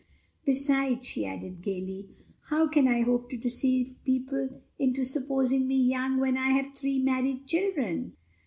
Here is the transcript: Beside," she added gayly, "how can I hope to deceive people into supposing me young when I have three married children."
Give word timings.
Beside," 0.45 1.05
she 1.05 1.27
added 1.27 1.61
gayly, 1.61 2.09
"how 2.49 2.67
can 2.67 2.87
I 2.87 3.01
hope 3.01 3.29
to 3.29 3.37
deceive 3.37 4.03
people 4.03 4.63
into 4.79 5.05
supposing 5.05 5.67
me 5.67 5.75
young 5.77 6.17
when 6.19 6.37
I 6.37 6.47
have 6.49 6.73
three 6.75 6.97
married 6.97 7.45
children." 7.45 8.13